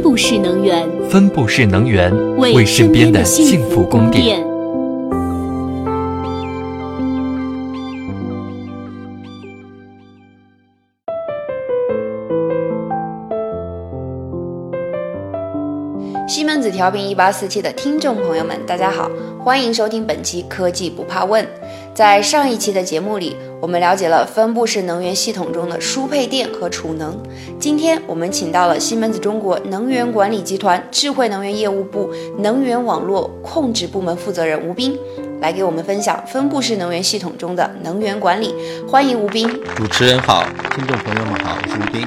[0.00, 4.49] 分布式能源，分布式能源为身边的幸福供电。
[16.30, 19.10] 西门子调频一八四七的听众朋友们，大家好，
[19.42, 21.44] 欢迎收听本期科技不怕问。
[21.92, 27.20] 在上一期的节目里，我们了解了分布式能源系统中的输配电和储能。
[27.58, 34.96] 今天我们请到了西门子中国能源管理集团智慧能源业务部能源网络控制部门负责人吴斌，
[35.40, 38.54] 来给我们分享分布式能源系统中的能源管理。
[38.88, 39.48] 欢迎吴斌。
[39.74, 40.44] 主持人好，
[40.76, 42.06] 听众朋友们好，我是吴斌。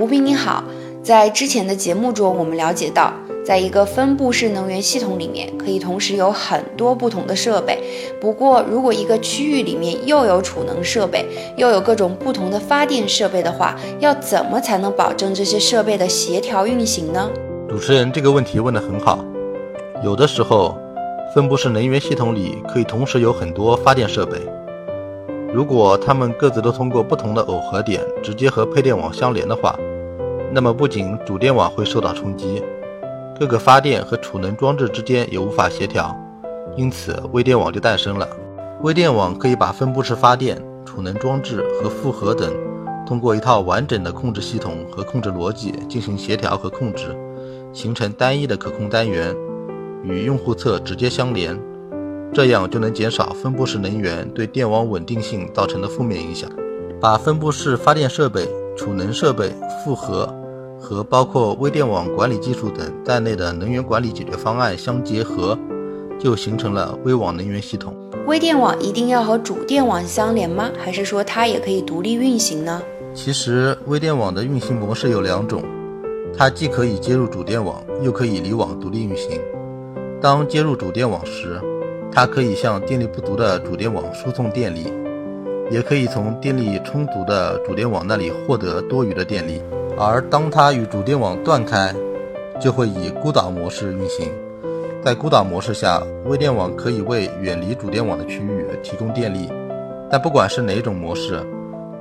[0.00, 0.64] 吴斌你好，
[1.02, 3.12] 在之前的节目中，我们了解到。
[3.48, 7.78] 在一个分布式能源系统里面，可以同时有很多不同的设备。
[8.20, 11.24] 不过，如果一个区域里面又有储能设备，
[11.56, 17.30] 又有各种不同的发电设备的话，要怎么才能保证这些设备的协调运行呢？
[17.70, 19.24] 主持人这个问题问得很好。
[20.04, 20.76] 有的时候，
[21.34, 24.36] 分布式能源系统里可以同时有很多发电设备。
[25.54, 29.74] 如果它们各自都通过不同的耦合点直接和配电网相连的话，
[30.52, 32.62] 那么不仅主电网会受到冲击。
[33.38, 36.12] 各个发电和储能装置之间也无法协调，
[36.76, 38.28] 因此微电网就诞生了。
[38.82, 42.52] 微电网可以把分布式发电、储能装置和负荷等，
[43.06, 47.16] 通过一套完整的控制系统和控制逻辑进行协调和控制，
[47.72, 49.32] 形成单一的可控单元，
[50.02, 51.56] 与用户侧直接相连，
[52.34, 56.50] 这样就能减少分布式能源对电网稳定性造成的负面影响。
[57.00, 59.52] 把分布式发电设备、储能设备、
[59.84, 60.28] 负荷。
[60.80, 65.58] 和包括微电网管理技术等在内的能源管理解决方案相结合，
[66.18, 67.94] 就形成了微网能源系统。
[68.26, 70.70] 微电网一定要和主电网相连吗？
[70.78, 72.82] 还是说它也可以独立运行呢？
[73.14, 75.62] 其实微电网的运行模式有两种，
[76.36, 79.40] 它既可以接入主电网，又可以离网独立运行。
[80.20, 81.60] 当接入主电网时，
[82.12, 84.92] 它可以向电力不足的主电网输送电力，
[85.70, 89.62] 也可以从电力充足的主电网那里获得多余的电力。
[89.98, 91.94] 而当它与主电网断开，
[92.60, 94.30] 就会以孤岛模式运行。
[95.04, 99.50] 在孤岛模式下，微电网可以为远离主电网的区域提供电力。
[100.10, 101.40] 但不管是哪种模式，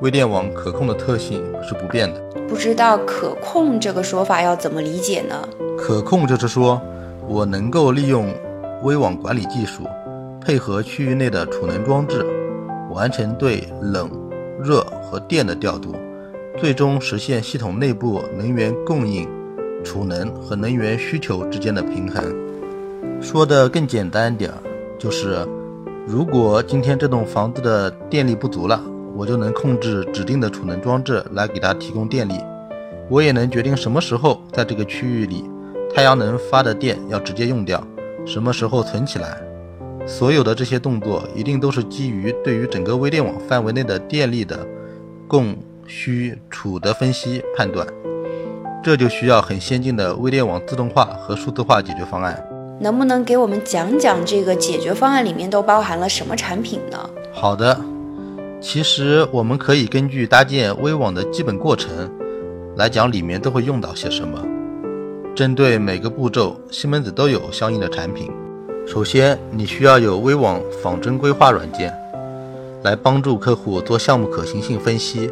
[0.02, 2.22] 微电网可控的特性是不变的。
[2.48, 5.48] 不知道“可控”这个说法要怎么理解呢？
[5.78, 6.82] 可控就是说，
[7.28, 8.34] 我能够利用
[8.84, 9.84] 微网管理技术，
[10.40, 12.26] 配合区域内的储能装置，
[12.92, 14.10] 完成对冷、
[14.64, 15.96] 热和电的调度。
[16.58, 19.28] 最终实现系统内部能源供应、
[19.84, 22.36] 储能和能源需求之间的平衡。
[23.22, 24.52] 说的更简单点，
[24.98, 25.48] 就是
[26.08, 28.82] 如果今天这栋房子的电力不足了，
[29.16, 32.34] 我就能控制指定的储能装置来给它提供电力。
[33.08, 35.46] 我也能决定什么时候在这个区域里
[35.94, 37.86] 太阳能发的电要直接用掉，
[38.26, 39.40] 什么时候存起来。
[40.08, 44.66] 所有的这些动作一定都是基于对于整个微电网范围内的电力的
[45.28, 45.56] 供。
[45.90, 47.88] 需储的分析判断，
[48.84, 52.46] 这就需要很先进的微电网自动化和数字化解决方案。
[52.82, 57.10] 能不能给我们讲讲这个解决方案里面都包含了什么产品呢？
[57.32, 57.80] 好的，
[58.60, 62.12] 其实我们可以根据搭建微网的基本过程
[62.76, 64.46] 来讲，里面都会用到些什么。
[65.34, 68.30] 针对每个步骤，西门子都有相应的产品。
[68.88, 71.94] 首先，你需要有微网仿真规划软件，
[72.84, 75.30] 来帮助客户做项目可行性分析。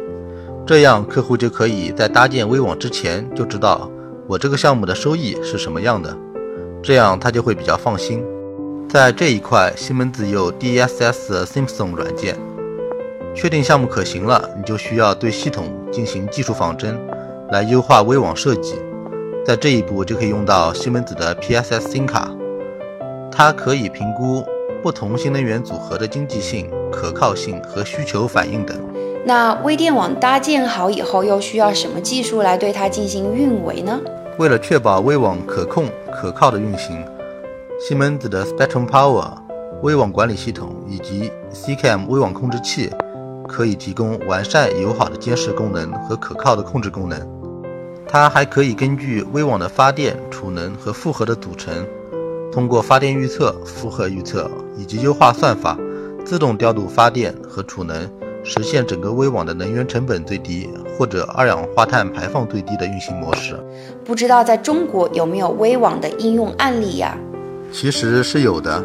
[0.66, 3.90] 这样，客户就可以在搭建微网之前就知道
[4.28, 6.14] 我这个项目的收益是什么样的，
[6.82, 8.22] 这样他就会比较放心。
[8.90, 12.36] 在这一块，西门子有 DSS Simpson 软件，
[13.34, 16.94] 确定项目可行了，你就需要对系统进行技术仿真，
[17.50, 18.74] 来优化微网设计。
[19.46, 22.30] 在这一步就可以用到西门子的 PSS 新卡，
[23.36, 24.42] 它可以评估
[24.82, 28.74] 不同新能源组合的经济性、可靠性和需求反应等。
[29.26, 34.00] 那微电网搭建好以后，又需要什么技术来对它进行运维呢？
[34.38, 37.04] 为了确保微网可控可靠的运行，
[37.78, 39.30] 西门子的 Spectrum Power
[39.82, 42.90] 微网管理系统以及 CCAM 微网控制器
[43.46, 47.20] 可以提供完善友好的监视功能和可靠的控制功能。
[48.08, 51.86] 它还可以根据微网的发电、储能和负荷的组成，
[52.56, 55.78] 通过发电预测、负荷预测以及优化算法，
[56.24, 58.08] 自动调度发电和储能。
[58.42, 63.62] 实现整个微网的能源成本最低，或者二氧化碳排放最低的运行模式。
[64.06, 67.14] 不知道在中国有没有微网的应用案例呀？
[67.70, 68.82] 其实是有的，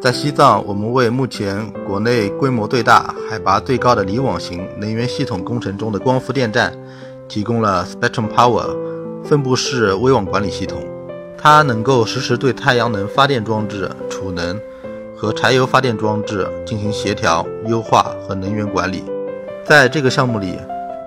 [0.00, 6.72] 在西藏，我们为目前国内规模最大、海拔最高的离网型能源系统工程中的光伏电站，
[7.28, 8.74] 提供了 Spectrum Power
[9.22, 10.78] 分布式微网管理系统，
[11.42, 14.60] 它能够实时对太阳能发电装置、储能
[15.16, 19.02] 和柴油发电装置进行协调、优化和能源管理。
[19.64, 20.56] 在这个项目里，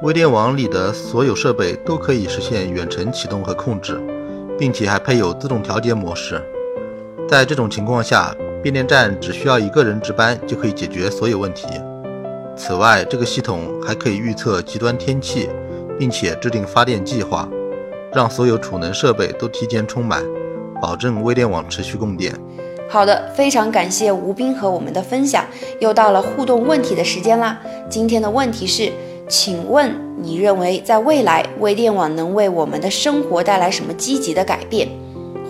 [0.04, 3.98] 微电网里的所有设备都可以实现远程启动和控制，
[4.60, 6.42] 并且还配有自动调节模式。
[7.30, 11.66] 在这种情况下，变电站只需要一个人值班就可以解决所有问题。
[12.58, 15.48] 此外，这个系统还可以预测极端天气，
[15.98, 17.48] 并且制定发电计划，
[18.16, 20.24] 让所有储能设备都提前充满，
[20.82, 22.34] 保证微电网持续供电。
[22.88, 25.44] 好的，非常感谢吴斌和我们的分享。
[25.82, 27.60] 又到了互动问题的时间啦！
[27.90, 28.90] 今天的问题是，
[29.28, 34.88] 请问你认为在未来微电网能为我们的生活带来什么积极的改变？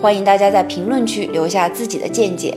[0.02, 2.52] 欢迎大家在评论区留下自己的见解。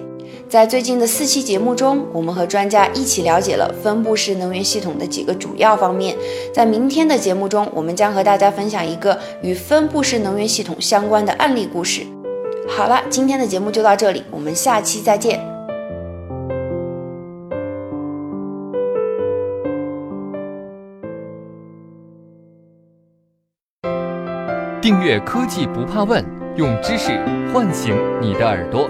[0.50, 6.18] 在最近的四期节目中，我们和专家一起了解了分布式能源系统的几个主要方面。
[6.52, 12.02] 在明天的节目中，我们将和大家分享一个与分布式能源系统相关的案例故事。
[12.68, 15.40] 好了，今天的节目就到这里，我们下期再见。
[24.82, 26.26] 订阅科技不怕问，
[26.56, 27.24] 用知识
[27.54, 28.90] 唤醒你的耳朵。